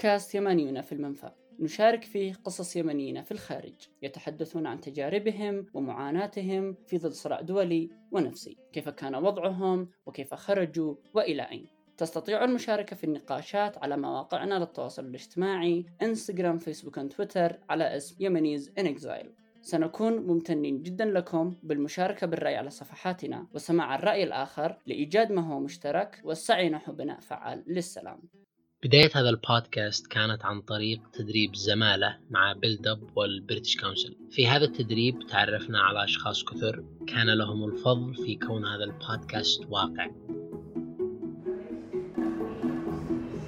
[0.00, 1.30] بودكاست يمنيون في المنفى.
[1.58, 3.74] نشارك فيه قصص يمنيين في الخارج.
[4.02, 8.56] يتحدثون عن تجاربهم ومعاناتهم في ظل صراع دولي ونفسي.
[8.72, 11.66] كيف كان وضعهم وكيف خرجوا وإلى أين.
[11.96, 18.86] تستطيع المشاركة في النقاشات على مواقعنا للتواصل الاجتماعي إنستغرام فيسبوك وتويتر على اسم يمنيز إن
[18.86, 19.30] إكزايل.
[19.62, 26.20] سنكون ممتنين جدا لكم بالمشاركة بالرأي على صفحاتنا وسماع الرأي الآخر لإيجاد ما هو مشترك
[26.24, 28.39] والسعي نحو بناء فعال للسلام.
[28.84, 34.48] بداية هذا البودكاست كانت عن طريق تدريب زمالة مع Build Up وال British Council في
[34.48, 36.84] هذا التدريب تعرفنا على أشخاص كثر.
[37.06, 40.10] كان لهم الفضل في كون هذا البودكاست واقع.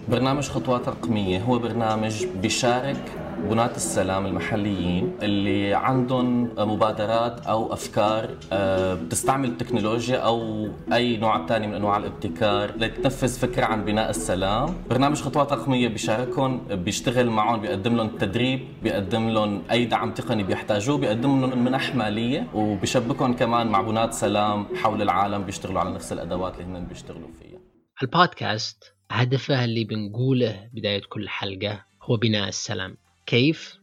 [0.08, 1.42] برنامج خطوات رقمية.
[1.42, 10.68] هو برنامج بيشارك بناة السلام المحليين اللي عندهم مبادرات أو أفكار آه، بتستعمل التكنولوجيا أو
[10.92, 14.74] أي نوع ثاني من أنواع الابتكار لتنفذ فكرة عن بناء السلام.
[14.90, 20.98] برنامج خطوات رقمية بيشاركهم بيشتغل معهم بيقدم لهم تدريب بيقدم لهم أي دعم تقني بيحتاجوه
[20.98, 26.60] بيقدم لهم منح مالية وبيشبكهم كمان مع بناة سلام حول العالم بيشتغلوا على نفس الأدوات
[26.60, 27.58] اللي هن بيشتغلوا فيها.
[28.02, 32.96] البودكاست هدفه اللي بنقوله بداية كل حلقة هو بناء السلام.
[33.26, 33.82] كيف؟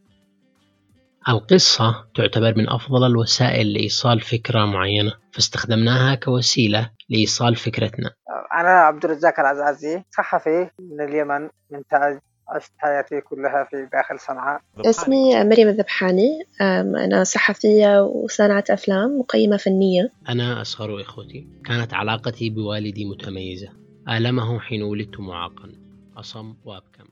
[1.28, 8.10] القصة تعتبر من أفضل الوسائل لإيصال فكرة معينة فاستخدمناها كوسيلة لإيصال فكرتنا.
[8.54, 14.60] أنا عبد الرزاق العزازي صحفي من اليمن من تاج عشت حياتي كلها في داخل صنعاء.
[14.80, 16.44] اسمي مريم الذبحاني.
[16.60, 20.12] أنا صحفية وصانعة أفلام مقيمة فنية.
[20.28, 21.48] أنا أصغر إخوتي.
[21.64, 23.68] كانت علاقتي بوالدي متميزة.
[24.08, 25.72] آلمه حين ولدت معاقا.
[26.16, 27.04] أصم وأبكم.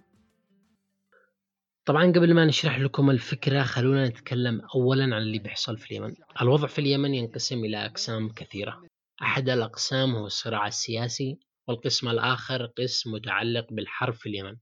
[1.88, 6.14] طبعا قبل ما نشرح لكم الفكرة خلونا نتكلم أولا عن اللي بيحصل في اليمن.
[6.40, 8.82] الوضع في اليمن ينقسم إلى أقسام كثيرة.
[9.22, 11.38] أحد الأقسام هو الصراع السياسي
[11.68, 14.56] والقسم الآخر قسم متعلق بالحرب في اليمن.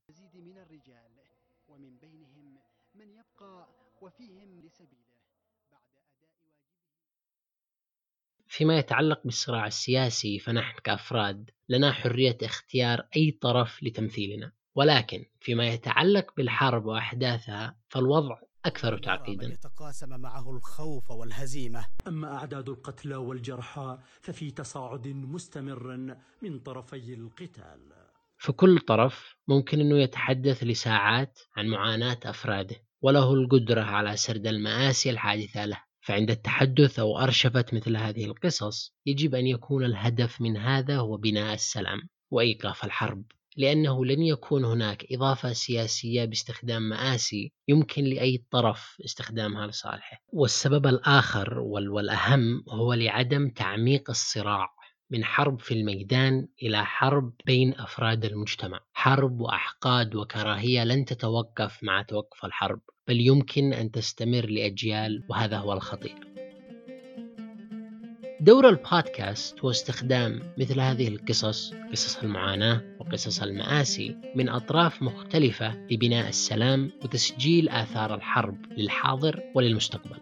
[8.47, 14.53] فيما يتعلق بالصراع السياسي فنحن كأفراد لنا حرية اختيار أي طرف لتمثيلنا.
[14.77, 19.47] ولكن فيما يتعلق بالحرب وأحداثها فالوضع أكثر تعقيدا.
[19.47, 21.87] يتقاسم معه الخوف والهزيمة.
[22.07, 27.93] أما أعداد القتلى والجرحى ففي تصاعد مستمر من طرفي القتال.
[28.39, 35.65] فكل طرف ممكن أنه يتحدث لساعات عن معاناة أفراده وله القدرة على سرد المآسي الحادثة
[35.65, 35.81] له.
[36.01, 41.55] فعند التحدث أو أرشفة مثل هذه القصص يجب أن يكون الهدف من هذا هو بناء
[41.55, 42.01] السلام
[42.31, 43.25] وإيقاف الحرب.
[43.57, 50.23] لأنه لن يكون هناك إضافة سياسية باستخدام مآسي يمكن لأي طرف استخدامها لصالحه.
[50.33, 54.77] والسبب الآخر والأهم هو لعدم تعميق الصراع
[55.11, 58.81] من حرب في الميدان إلى حرب بين أفراد المجتمع.
[58.93, 65.73] حرب وأحقاد وكراهية لن تتوقف مع توقف الحرب بل يمكن أن تستمر لأجيال وهذا هو
[65.73, 66.37] الخطير.
[68.41, 76.29] دور البودكاست هو استخدام مثل هذه القصص قصص المعاناة وقصص المآسي من أطراف مختلفة لبناء
[76.29, 80.21] السلام وتسجيل آثار الحرب للحاضر وللمستقبل.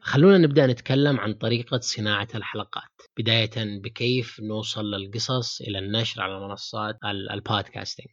[0.00, 6.98] خلونا نبدأ نتكلم عن طريقة صناعة الحلقات بداية بكيف نوصل للقصص إلى النشر على منصات
[7.04, 8.06] البودكاستنج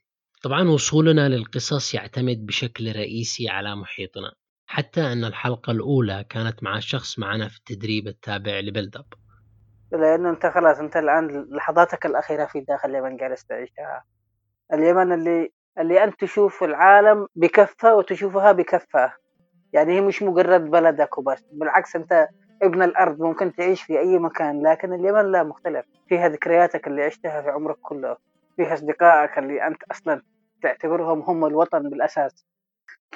[0.43, 4.33] طبعا وصولنا للقصص يعتمد بشكل رئيسي على محيطنا.
[4.67, 9.05] حتى أن الحلقة الأولى كانت مع شخص معنا في التدريب التابع لبلد أب
[9.91, 14.03] لأنه أنت خلاص أنت الآن لحظاتك الأخيرة في داخل اليمن جالس تعيشها.
[14.73, 19.13] اليمن اللي اللي أنت تشوف العالم بكفة وتشوفها بكفة.
[19.73, 22.27] يعني هي مش مجرد بلدك وبس بالعكس أنت
[22.63, 25.85] ابن الأرض ممكن تعيش في أي مكان لكن اليمن لا مختلف.
[26.09, 28.17] فيها ذكرياتك اللي عشتها في عمرك كله.
[28.55, 30.21] فيها أصدقائك اللي أنت أصلا
[30.61, 32.45] تعتبرهم هم الوطن بالأساس.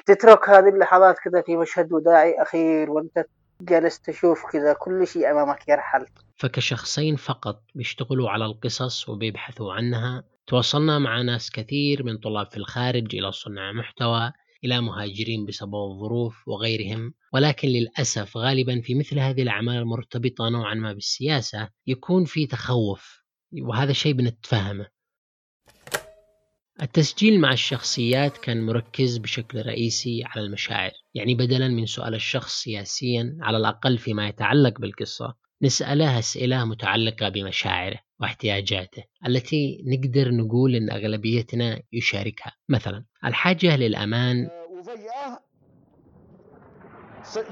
[0.06, 3.26] تترك هذه اللحظات كذا في مشهد وداعي أخير وأنت
[3.60, 6.06] جالس تشوف كذا كل شيء أمامك يرحل.
[6.36, 10.24] فكشخصين فقط بيشتغلوا على القصص وبيبحثوا عنها.
[10.46, 14.32] تواصلنا مع ناس كثير من طلاب في الخارج إلى صناع محتوى
[14.64, 17.14] إلى مهاجرين بسبب الظروف وغيرهم.
[17.32, 23.22] ولكن للأسف غالبا في مثل هذه الأعمال المرتبطة نوعا ما بالسياسة يكون في تخوف
[23.62, 24.86] وهذا شيء بنتفهمه.
[26.82, 30.90] التسجيل مع الشخصيات كان مركز بشكل رئيسي على المشاعر.
[31.14, 37.98] يعني بدلا من سؤال الشخص سياسيا على الأقل فيما يتعلق بالقصة نسأله أسئلة متعلقة بمشاعره
[38.20, 42.52] واحتياجاته التي نقدر نقول أن أغلبيتنا يشاركها.
[42.68, 44.48] مثلا الحاجة للأمان.
[44.70, 45.40] وفجأة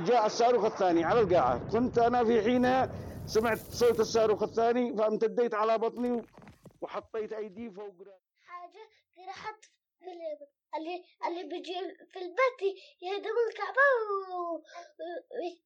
[0.06, 1.68] جاء الصاروخ الثاني على القاعة.
[1.68, 2.92] كنت أنا في حين
[3.26, 6.22] سمعت صوت الصاروخ الثاني فامتديت على بطني
[6.80, 7.94] وحطيت أيدي فوق
[9.32, 9.64] حط
[9.98, 10.04] في
[10.76, 11.74] اللي اللي بيجي
[12.12, 13.80] في البيت يهدم الكعبة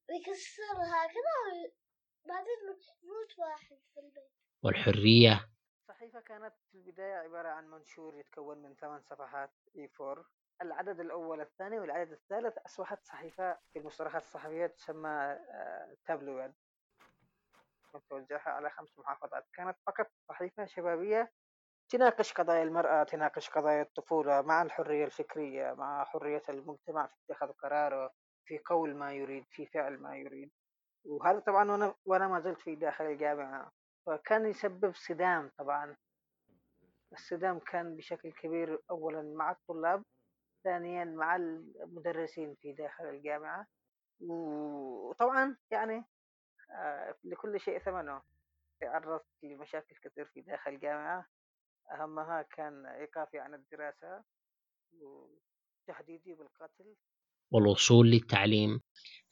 [0.09, 1.71] ويكسرها كذا
[2.25, 4.31] بعدين يموت واحد في البيت.
[4.63, 5.49] والحرية.
[5.81, 10.23] الصحيفة كانت في البداية عبارة عن منشور يتكون من ثمان صفحات A4
[10.61, 15.39] العدد الأول الثاني والعدد الثالث أصبحت صحيفة في المصطلحات الصحفية تسمى
[16.05, 16.53] تابلويد.
[17.93, 19.45] متوزعة على خمس محافظات.
[19.53, 21.31] كانت فقط صحيفة شبابية
[21.89, 28.13] تناقش قضايا المرأة تناقش قضايا الطفولة مع الحرية الفكرية مع حرية المجتمع في اتخاذ قراره
[28.45, 30.51] في قول ما يريد في فعل ما يريد.
[31.05, 33.71] وهذا طبعا وأنا, وأنا ما زلت في داخل الجامعة.
[34.05, 35.95] فكان يسبب صدام طبعا.
[37.13, 40.03] الصدام كان بشكل كبير أولا مع الطلاب
[40.63, 43.67] ثانيا مع المدرسين في داخل الجامعة.
[44.19, 46.03] وطبعا يعني
[46.71, 48.21] آه، لكل شيء ثمنه.
[48.81, 51.25] تعرضت لمشاكل كثير في داخل الجامعة.
[51.91, 54.23] أهمها كان إيقافي عن الدراسة
[54.93, 56.95] وتهديدي بالقتل.
[57.51, 58.81] والوصول للتعليم.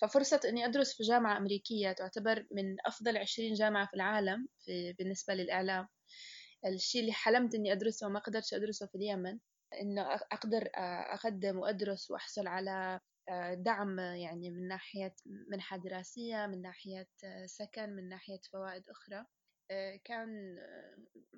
[0.02, 5.34] ففرصة أني أدرس في جامعة أمريكية تعتبر من أفضل عشرين جامعة في العالم في بالنسبة
[5.34, 5.88] للإعلام.
[6.66, 9.40] الشيء اللي حلمت أني أدرسه وما قدرتش أدرسه في اليمن
[9.82, 10.70] إنه أقدر
[11.14, 13.00] أقدم وأدرس وأحصل على
[13.54, 17.08] دعم يعني من ناحية منحة دراسية من ناحية
[17.46, 19.26] سكن من ناحية فوائد أخرى.
[20.04, 20.58] كان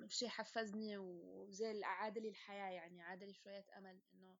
[0.08, 4.36] شيء حفزني وزي أعاد لي الحياة يعني أعاد لي شوية أمل إنه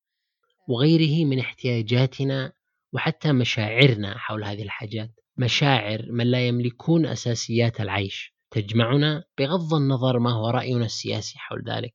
[0.69, 2.53] وغيره من احتياجاتنا
[2.93, 5.11] وحتى مشاعرنا حول هذه الحاجات.
[5.37, 8.35] مشاعر من لا يملكون أساسيات العيش.
[8.51, 11.95] تجمعنا بغض النظر ما هو رأينا السياسي حول ذلك.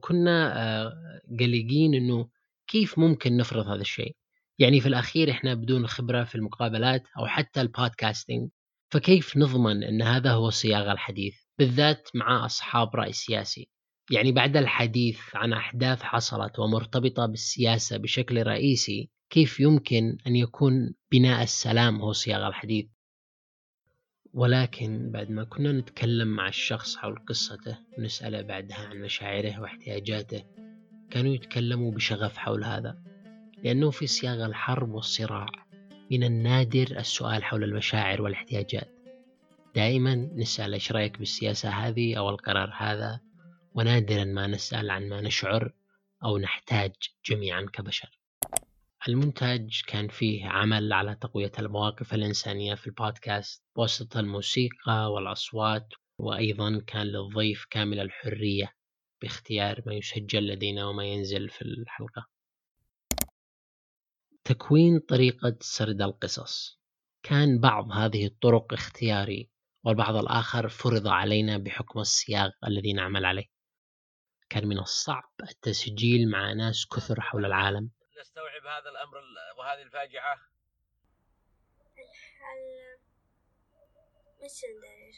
[0.00, 0.92] كنا آه،
[1.40, 2.28] قلقين أنه
[2.66, 4.16] كيف ممكن نفرض هذا الشيء.
[4.58, 8.50] يعني في الأخير إحنا بدون خبرة في المقابلات أو حتى البودكاستنج
[8.90, 13.70] فكيف نضمن أن هذا هو صياغ الحديث؟ بالذات مع أصحاب رأي سياسي.
[14.10, 21.42] يعني بعد الحديث عن أحداث حصلت ومرتبطة بالسياسة بشكل رئيسي كيف يمكن أن يكون بناء
[21.42, 22.86] السلام هو صياغ الحديث؟
[24.32, 30.44] ولكن بعد ما كنا نتكلم مع الشخص حول قصته ونسأله بعدها عن مشاعره واحتياجاته
[31.10, 32.98] كانوا يتكلموا بشغف حول هذا.
[33.64, 35.46] لأنه في سياق الحرب والصراع
[36.10, 38.94] من النادر السؤال حول المشاعر والاحتياجات.
[39.74, 43.20] دائما نسأل إيش رأيك بالسياسة هذه أو القرار هذا؟
[43.74, 45.72] ونادرا ما نسأل عن ما نشعر
[46.24, 46.92] أو نحتاج
[47.26, 48.20] جميعا كبشر.
[49.08, 55.88] المونتاج كان فيه عمل على تقوية المواقف الإنسانية في البودكاست بواسطة الموسيقى والأصوات
[56.18, 58.72] وأيضا كان للضيف كامل الحرية
[59.22, 62.35] باختيار ما يسجل لدينا وما ينزل في الحلقة.
[64.46, 66.80] تكوين طريقة سرد القصص.
[67.22, 69.50] كان بعض هذه الطرق اختياري
[69.84, 73.46] والبعض الآخر فرض علينا بحكم السياق الذي نعمل عليه.
[74.48, 77.90] كان من الصعب التسجيل مع ناس كثر حول العالم.
[78.20, 79.16] نستوعب هذا الأمر
[79.58, 80.36] وهذه الفاجعة.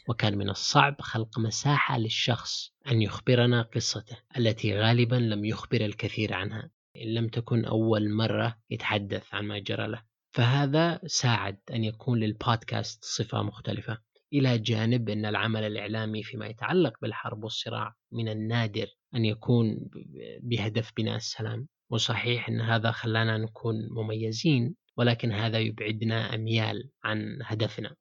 [0.07, 6.71] وكان من الصعب خلق مساحة للشخص أن يخبرنا قصته التي غالبا لم يخبر الكثير عنها.
[6.95, 10.03] إن لم تكن أول مرة يتحدث عن ما جرى له.
[10.31, 13.97] فهذا ساعد أن يكون للبودكاست صفة مختلفة
[14.33, 19.89] إلى جانب أن العمل الإعلامي فيما يتعلق بالحرب والصراع من النادر أن يكون
[20.41, 21.67] بهدف بناء السلام.
[21.89, 27.95] وصحيح أن هذا خلانا نكون مميزين ولكن هذا يبعدنا أميال عن هدفنا.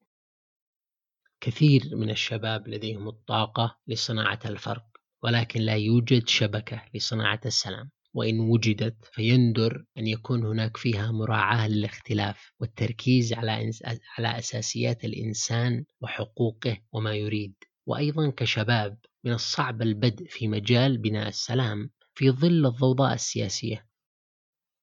[1.40, 4.85] كثير من الشباب لديهم الطاقة لصناعة الفرق
[5.23, 7.90] ولكن لا يوجد شبكة لصناعة السلام.
[8.18, 13.70] وإن وجدت فيندر أن يكون هناك فيها مراعاة للاختلاف والتركيز على
[14.18, 17.54] على أساسيات الإنسان وحقوقه وما يريد.
[17.87, 23.87] وأيضا كشباب من الصعب البدء في مجال بناء السلام في ظل الضوضاء السياسية.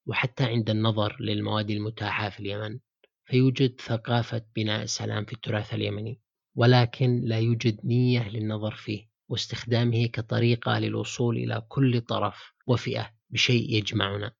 [0.06, 2.78] وحتى عند النظر للمواد المتاحة في اليمن
[3.24, 6.20] فيوجد ثقافة بناء السلام في التراث اليمني.
[6.54, 13.15] ولكن لا يوجد نية للنظر فيه واستخدامه كطريقة للوصول إلى كل طرف وفئة.
[13.30, 14.32] بشيء يجمعنا.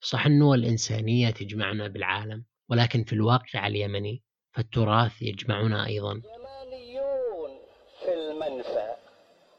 [0.00, 6.12] صح أنه الإنسانية تجمعنا بالعالم ولكن في الواقع اليمني فالتراث يجمعنا أيضا.
[6.12, 7.50] يمانيون
[8.04, 8.94] في المنفى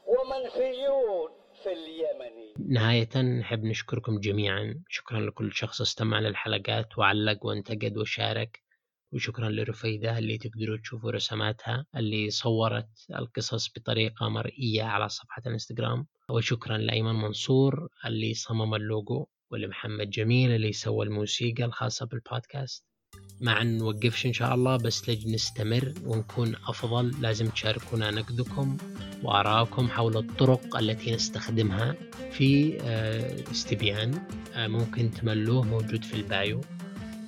[0.06, 1.30] ومنفيون
[1.62, 2.72] في اليمن.
[2.72, 4.82] نهاية نحب نشكركم جميعا.
[4.88, 8.62] شكرا لكل شخص استمع للحلقات وعلق وانتقد وشارك.
[9.12, 16.06] وشكرا لرفيدة اللي تقدروا تشوفوا رسماتها اللي صورت القصص بطريقة مرئية على صفحة الإنستغرام.
[16.32, 22.84] وشكرا لأيمن منصور اللي صمم اللوجو ولمحمد جميل اللي سوى الموسيقى الخاصة بالبودكاست.
[23.40, 27.14] ما نوقفش إن شاء الله بس لجي نستمر ونكون أفضل.
[27.20, 28.76] لازم تشاركونا نقدكم
[29.22, 31.96] وآراءكم حول الطرق التي نستخدمها
[32.30, 34.22] في آه، استبيان
[34.54, 36.60] آه، ممكن تملوه موجود في ال bio.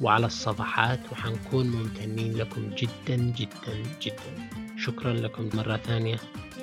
[0.01, 4.49] وعلى الصفحات وحنكون ممتنين لكم جدا جدا جدا.
[4.79, 6.17] شكرا لكم مرة ثانية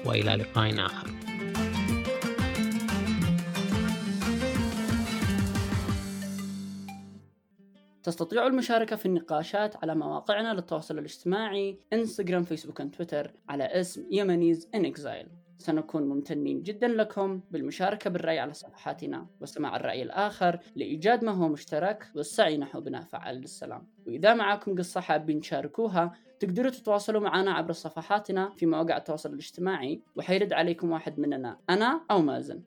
[0.05, 1.30] وإلى لقاء آخر.
[8.03, 14.85] تستطيعوا المشاركة في النقاشات على مواقعنا للتواصل الاجتماعي إنستغرام فيسبوك تويتر على اسم Yemenis in
[14.85, 15.27] Exile
[15.61, 19.27] سنكون ممتنين جدا لكم بالمشاركة بالرأي على صفحاتنا.
[19.41, 23.87] واستماع الرأي الآخر لإيجاد ما هو مشترك والسعي نحو بناء فعال للسلام.
[24.07, 30.01] وإذا معكم قصة حابين تشاركوها تقدروا تتواصلوا معنا عبر صفحاتنا في مواقع التواصل الاجتماعي.
[30.15, 32.61] وحيرد عليكم واحد مننا أنا أو مازن.